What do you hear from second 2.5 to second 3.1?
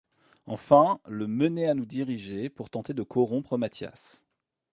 tenter de